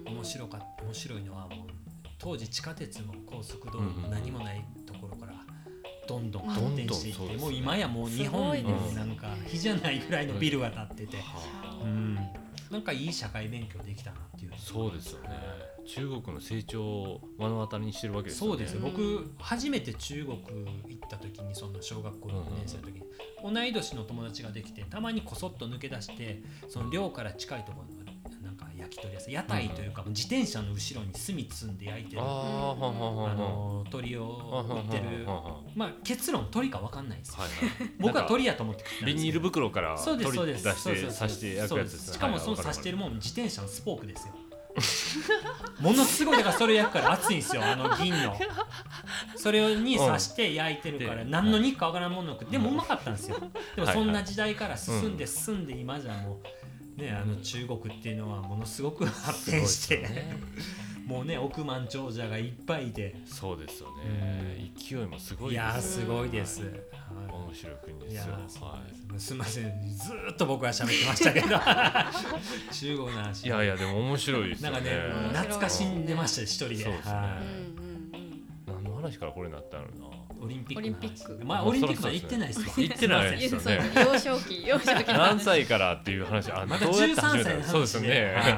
[0.07, 0.15] うん。
[0.15, 1.69] 面白か面白いのはもう
[2.17, 4.11] 当時地下鉄も高速道うん路もうん。
[4.11, 4.80] 何もないところから
[6.07, 11.23] どんどんうん発展していって、もう今やもう日本すごいですになんか比じゃないぐらいのビルが建ってて、は
[11.81, 12.15] あうん、
[12.69, 14.51] なんかいい社会勉強できたなっていう。
[14.57, 15.29] そうですよね。
[15.85, 18.57] 中国の成長を目の当たりにしてるわけですよね。
[18.57, 20.37] そうです僕初めて中国
[20.87, 23.03] 行った時にその小学校6年生の時に、
[23.43, 28.00] 同い年の友達ができてたまにこそっと抜け出してその寮から近いところのなんか焼
[28.91, 35.25] き鳥屋さん屋台というか、自転車の後ろに炭積んで焼いてるあの鳥を売ってる。
[35.75, 37.31] まあ結論鳥か分かんないんです。
[37.31, 37.37] よ、
[37.99, 40.83] 僕は鳥やと思ってビニール袋からそうですそうです。
[40.83, 41.91] 取り出して刺して焼くやつ。
[41.91, 44.33] ですねしかもそのはい刺してるもん自転車のスポークですよ。
[45.79, 48.37] ものすごいだからそれ焼くから熱いんですよあの銀の。
[49.35, 53.37] それに刺して焼いてるからで何の肉かわからんものを食ってでもうまかったんですよ。
[53.75, 56.47] でもそんな時代から進んで進んで今じゃもう
[56.97, 60.35] ねあの中国っていうのはものすごく発展してね
[61.05, 63.15] もうね億万長者がいっぱいいて。
[63.25, 64.71] そうですよね。
[64.77, 66.71] 勢いもすごいいやーですすごいです、はい。
[66.71, 66.81] はい
[67.51, 69.25] 面白い国でいやすよはです。
[69.27, 69.63] すみません。
[69.93, 71.47] ずーっと僕は喋ってましたけど。
[72.71, 73.43] 中国の話。
[73.43, 74.79] いいやいやでも面白いですよね。
[74.79, 76.75] なんかね懐かしんでました一人で。
[76.77, 77.13] そうですね。
[77.13, 78.83] はうんうんうん。
[78.83, 79.89] 何の話からこれになったのな。
[79.89, 80.81] いオリンピックの話。
[80.81, 82.65] オリンピックまあオリンピックまで行ってないですわ。
[82.77, 83.91] 行ってないですよね。
[83.95, 86.51] 幼少期幼少期の話何歳からっていう話。
[86.51, 88.33] あまたどうやって始め13歳の話そうですよね。
[88.35, 88.57] はい。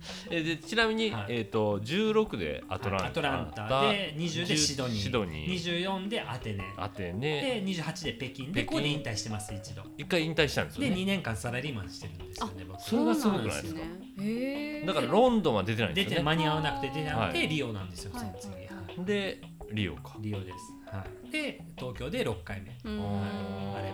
[0.30, 1.26] えでちなみに、はい。
[1.28, 3.82] えっ、と16でアトランタ、アトランタ。
[3.92, 4.96] で20でシドニー。
[4.96, 5.82] シドニー。
[5.84, 6.64] 24でアテネ。
[6.76, 7.62] アテネ。
[7.62, 8.52] で28で北京。
[8.52, 8.66] で北京。
[8.66, 9.82] ここで引退してます一度。
[9.98, 12.82] 一回引退したんですよでね2年間サラリーマンしてるんですよね僕。
[12.82, 13.80] それがすごくないですか？
[14.86, 16.10] だからロンドンは出てないんですよね。
[16.10, 17.48] 出て間に合わなくて出なくてはい。
[17.48, 18.74] リオなんですよその次はいはい。
[18.98, 19.04] はい。
[19.04, 19.40] で
[19.72, 20.16] リオか。
[20.20, 20.56] リオです。
[20.96, 21.30] はい。
[21.30, 22.76] で東京で6回目。
[22.84, 23.00] うん。
[23.00, 23.92] ああれ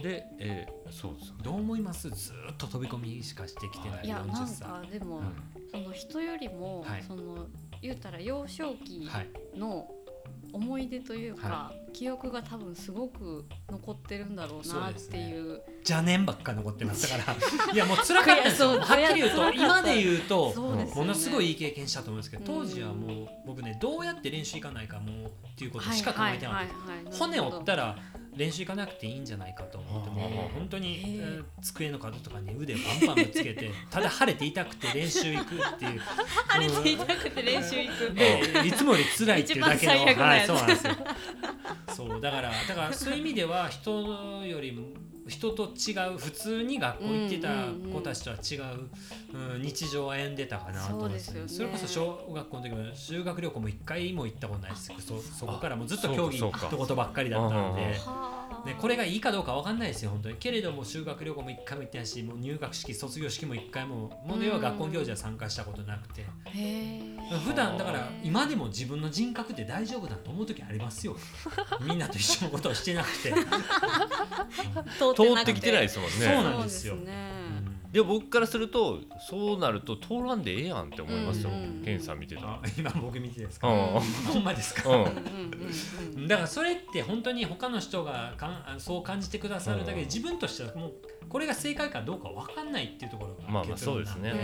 [0.00, 1.40] ーで、えーそうですよね。
[1.44, 2.08] どう思います？
[2.10, 5.34] ずーっと飛び込みしかしてきてないいや40なん歳かでも、うん
[5.70, 7.02] その人よりも、はい。
[7.02, 7.46] その
[7.82, 9.28] 言うたら幼少期はい。
[9.58, 9.88] の
[10.54, 15.60] 思い出というか、は記憶が多分すごく残ってるんだろうなっていう。
[15.78, 17.34] 邪念ばっか残ってますから。
[17.72, 18.80] いやもう辛かったですよ。
[18.80, 20.92] はっきり言うと今で言うとね。
[20.94, 27.96] ものすごいいい経験したと思うんですけど当時はうんもう僕ねどうやって練習行かないかもうっていうことしか考えてなかったはいはい骨折ったらら
[28.36, 36.00] 練習行かなくていいんじゃないかと思ってもう本当に、机の角とかに腕をバンバンぶつけてただ晴れて痛くて練習行くっていう。
[36.48, 40.94] 晴れて痛くて練習行くでいつもより辛いっていうだけのはいそうなんですよ。
[41.94, 43.90] そうだからだからそういう意味では人
[44.44, 44.88] よりも
[45.26, 47.48] 人と違う普通に学校行ってた
[47.92, 51.28] 子たちとは違う、うん、日常を歩んでたかなと思うんです。
[51.28, 51.72] よねそうですよね。
[51.72, 56.76] それこそ小学校の時も修学旅行も一回も行ったことないですそそこからもうずっと競技そうかそうか。
[56.76, 57.98] 一言ばっかりだったので。
[58.64, 60.36] はあね、これがいいかどうかわかんないですよ本当に。
[60.36, 66.24] けれども修学旅行も一回も行ってないしもう入学式卒業式も一回ももうでは学校行事は参加したことなくて。
[67.44, 71.16] 普段だから今でも自分の人格で大丈夫だと思う時ありますよ。
[71.80, 73.36] みんなと一緒のことをしてなくて、通
[75.40, 76.12] ってきてないですもんね。
[76.12, 76.94] そうなんですよ。
[76.94, 77.43] そうね
[77.94, 81.50] でも僕からするとそうなると通らんでええやんって思いますよ、
[81.84, 82.52] ケンさん見てたら。
[82.54, 84.00] あ今僕見てですか、うん。
[84.32, 84.90] ほんまですか、
[86.26, 90.06] だからそれって本当に他の人がかんあそう感じてくださるだけでうん。
[90.06, 90.92] 自分としてはもう
[91.28, 94.34] これが正解かどうか分かんないっていうところがまあまあそうですね、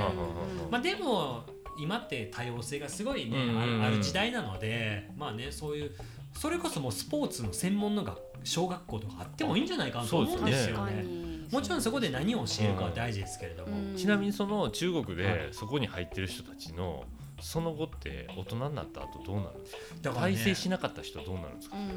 [0.70, 1.42] まあでも
[1.76, 3.62] 今って多様性がすごいね、うんうんうん。
[3.62, 5.90] あるある時代なのでまあねそういう
[6.34, 11.29] それこそもうスポーツの専門の学小学校とかあってもいいんじゃないかなと思うんですよね。
[11.50, 13.96] もちろんそこで何を教えるかは大事ですけれども、うん。
[13.96, 15.16] ちなみにその中国はい。
[15.16, 17.04] でそこに入ってる人たちの
[17.42, 19.78] その後って大人になった後どうなるんですか？
[20.02, 20.34] だからね。
[20.34, 21.90] 体制しなかった人はどうなるんですか、うんうん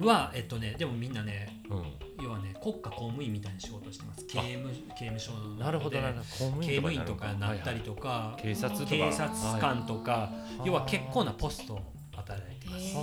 [0.00, 0.06] うん。
[0.06, 4.24] はえっとねでもみんなねうん要はね国家公務員みたいな仕事をしてます。
[4.26, 6.24] 刑務刑務所のなるほどなるほど。
[6.24, 8.90] 公務刑務員とかなったりとか、警察とか。
[8.90, 10.30] 警察官とか、は
[10.64, 10.66] い。
[10.66, 11.80] 要は結構なポストを
[12.16, 12.94] 働いてます。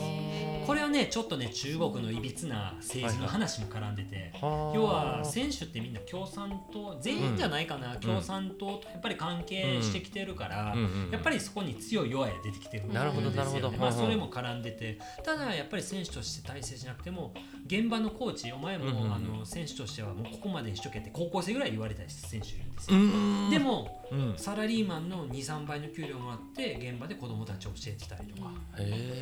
[0.68, 10.76] これはねちょっとね中国のいびつな政治の話も絡んでて、はあ要は選手ってみんな共産党全員じゃないかな、共産党とやっぱり関係してきてるから、
[11.12, 13.04] やっぱりそこに強い弱いが出てきてるんですよ。
[13.04, 13.72] ねなるほどなるほど。
[13.72, 15.00] まあ、それも絡んでて。
[15.24, 17.34] ただやっぱり選手として体制しなくても
[17.66, 23.00] 現場のコーチお前も、あの選手としてはもうここまでにしとけって高校生ぐらい言われた選手いるんですうよ。
[23.00, 23.50] ん。
[23.50, 24.34] でもうん。
[24.38, 28.52] サラリーマンの23倍の給料もらって現場で子供たちを教えてたりとか、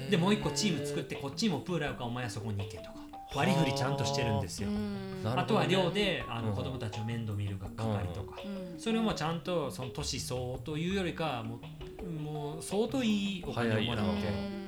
[0.09, 2.95] でもう一個チーム作ってこっちもプールあるからお前はそこに行けとか
[3.35, 4.69] 割り振りちゃんとしてるんですよ。
[4.69, 4.77] ね。
[5.25, 6.45] あとは寮であうん。
[6.47, 8.79] の子供たちを面倒見る係とか、うん。
[8.79, 11.59] それもちゃんとその年相応というよりかはも
[12.01, 14.64] うもう相当いいお金をもらっ早いて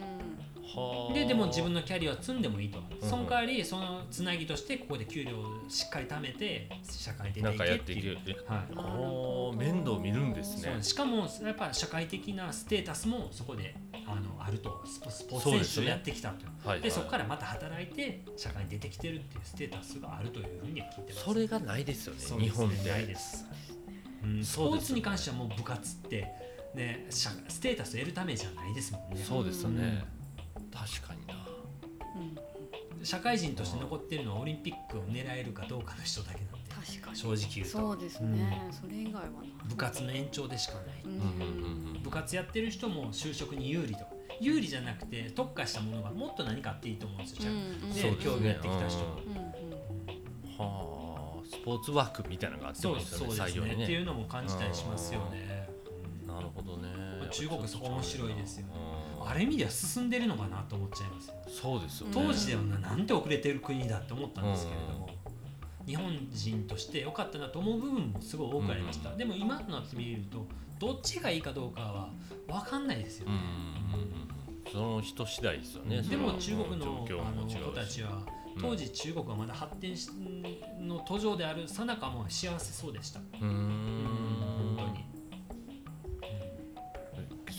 [1.13, 3.05] ででも自分のキャリアを積んでもいいと、う。
[3.05, 8.17] んその代わりそのつなぎとしてここで給料をしっかり貯めて社会に出ていなんかやっていける。
[8.25, 8.51] う。
[8.51, 9.57] はい。
[9.57, 10.77] 面倒見るんですね。
[10.81, 13.75] しかもやっぱ社会的なステータスもそこで
[14.05, 14.81] あのあると。
[14.85, 21.25] スポスポーツ選手をやってきたとはいでそこからまた働いて社会に出てきてるっていうステータスがあるというふうには聞いてます。
[21.25, 23.45] それがないですよね日本ってないです、
[24.23, 26.27] うん、スポーツに関してはもう部活って
[26.73, 29.23] ね社ステータスを得るためじゃないですもんね。
[29.23, 30.05] そうですよね
[30.71, 31.47] 確かにな。
[32.15, 33.05] うん。
[33.05, 37.17] 社会人として残ってるのはオリンピックを狙えるかどうかの人だけなんで確確かに。
[37.17, 37.71] 正直言うと。
[37.71, 39.29] そうですね、それ以外はな
[39.67, 41.11] 部活の延長でしかない、うん。
[41.11, 44.05] うんうんうん部活やってる人も就職に有利とか。
[44.39, 47.61] 有利じゃなくて特化したものがもっと何かあっていいと思うんですよ、うんう
[47.91, 47.93] ん。
[47.93, 48.17] でね。
[48.21, 49.47] 競技やってきた人はうんうん
[50.57, 53.75] はあスポーツワークみたいなのがあってそうもいいですよそうですね採用にね。
[53.77, 55.69] ねっていうのも感じたりしますよね、
[56.21, 56.27] うん。
[56.27, 56.87] なるほどね。
[57.19, 58.73] まあ中国そこ面白いですよね。
[58.75, 58.96] うん
[59.29, 62.13] ある意味では進んでるのかなと思っちゃいますよそうですよね。
[62.13, 65.09] 当時ではななんて遅れてる国だって思ったんですけれども、
[65.85, 70.45] 日本人として良かったなと思う部分もすごい多くありました、うんでも今となってみると
[70.79, 72.09] どっちがいいかどうかは
[72.47, 73.47] 分かんないですようんうんね、
[73.93, 74.71] うんうん。
[74.71, 76.01] その人次第ですよね。
[76.01, 78.21] でも中国のあの子たちは
[78.55, 78.61] うん。
[78.61, 80.09] 当時中国がまだ発展し
[80.79, 84.46] の途上であるさなかも幸せそうでした、うーん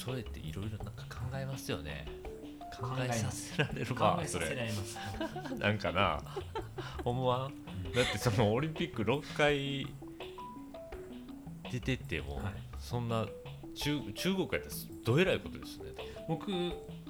[0.09, 2.07] それっていろいろなんか考えますよね。
[2.81, 4.71] 考考えさせられる考わそれ。
[5.59, 6.21] なんかな。
[7.05, 7.93] 思わん？
[7.93, 9.87] だってそのオリンピック6回
[11.71, 12.55] 出てても、はい。
[12.79, 13.27] そんな
[13.75, 14.65] 中中国やったら
[15.05, 15.85] どえらいことですね
[16.29, 16.51] 僕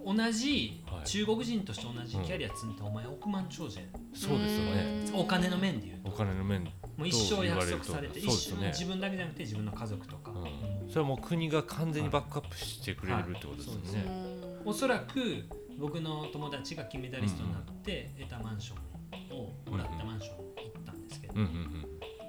[0.05, 1.07] 同じはい。
[1.07, 5.05] 中国人として同じキャリア積んで、お前億万長者やそうですよね。
[5.13, 6.09] うんお金の面で言うと。
[6.11, 6.71] お金の面も
[7.05, 13.93] う一生約束されて一生自分だけじゃなくて自分の家族とか、うんそれはもう国が完全にバックアップしてくれるってことですよはい。
[13.95, 15.45] ね、うんおそらく
[15.79, 21.87] 僕の友達が金メダリストになって得たマンションをもらったマンションに行ったんですけど、うんうんうん。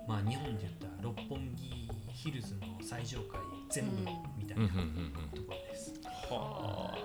[0.08, 3.92] まあ日本で言ったら六本木ヒルズの最上階全部
[4.38, 4.80] みたいなとこ
[5.50, 6.00] ろです。
[6.30, 6.98] はあ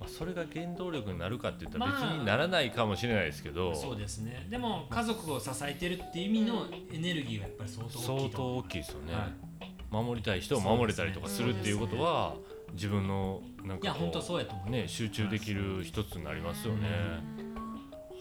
[0.00, 4.46] まあそれが原動力になるかって言ったら別まあにならないかもしれないですけど、そうですね。
[4.50, 9.47] でも家族を支えてるっていう意味のエネルギーはやっぱり相当大き相いと思当大きいですよね、はい
[9.90, 12.34] 守りたい人を守れたりとかするっていうことは、
[12.74, 16.88] 自分のなんいやかこ本当そうやとね集中できる一つになりますよね、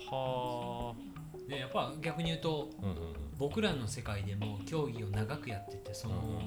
[0.09, 0.93] は
[1.47, 2.70] でやっぱ逆に言うと
[3.38, 6.41] 僕らの世界でも競技を長くやっててその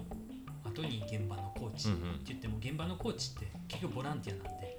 [0.64, 4.78] 後に現場のコーチって言っても現場のコーチって結局ボランティアなんで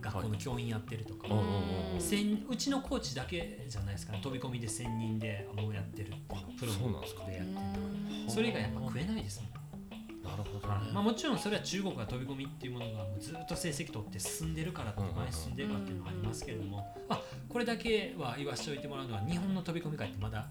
[0.00, 4.20] 学校の教員やってるとか、うちのコーチだけじゃないですかね。
[4.20, 7.24] 飛び込みで1000人でもうやってるっていうのあプロそうなんですか。
[7.24, 9.61] でやってるそれ以外やっぱ食えないですもん
[10.22, 20.46] なるほどね、まあ、もちろんそれは中国が飛び込みっていうものがもうずっと成績取って進んでるからっ前に進んでるからっていうのもありますけれども、あこれだけは言わせておいてもらうのは日本の飛び込み界ってまだ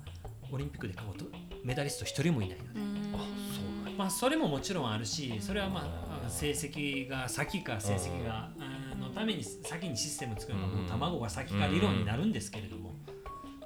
[0.52, 1.26] オリンピックで過去と
[1.64, 2.80] メダリスト一人もいないので、
[3.14, 5.82] あそうまあ、それももちろんあるしそれはま
[6.26, 12.94] あ成績が先か成績があのために先にシステム作るのがもう卵が先か理論になるんですけれども、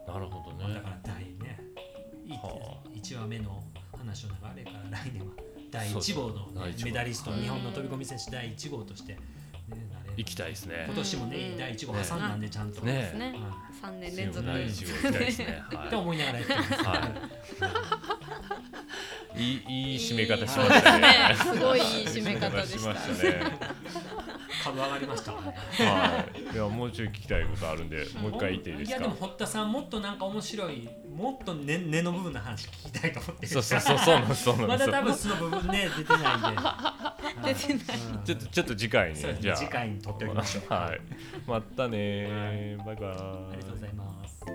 [0.08, 0.64] なるほどね。
[0.64, 1.60] まあだから第ね。
[2.28, 3.64] いは1話目の
[3.96, 5.34] 話の流れから来年は
[5.76, 9.18] 第1号のねメダリストはい日本の飛び込み選手第1号として、
[10.16, 10.86] 行きたいですね。
[10.88, 11.58] 今年もねうん。
[11.58, 12.94] 第1号挟んだんでちゃんと、ね。
[12.94, 13.34] ですね。
[13.34, 14.46] は三年連続。
[14.46, 16.72] 第一号行きたいですね、って思いながらやってます、
[19.38, 19.64] い、い。
[19.68, 21.02] いいい締め方しましたね。
[21.02, 22.80] ねすごいいい締め方でした。
[22.80, 23.60] しましたね
[24.76, 25.32] 株上がりました。
[25.32, 25.38] ね
[25.80, 26.54] はい。
[26.54, 28.96] いやもうちょい聞きたいことあるんでもう一回言っていいですか？
[28.98, 33.48] やでも堀田さんもっとなんか面白いもっと根根の部分の話聞きたいと思ってる。
[33.48, 34.88] そうそうそうそうなんですそうなんまです。
[34.88, 37.54] よだ多分その部分ね出てないんで。
[37.54, 37.98] 出てない。
[38.18, 38.24] うん。
[38.24, 39.34] ちょっとちょっと次回にじゃあ。
[39.34, 40.74] ね次回に撮っておきましょう。
[40.74, 41.02] はい。
[41.48, 42.78] またねー。
[42.86, 43.08] バイバイ。
[43.08, 44.46] ありがとうございます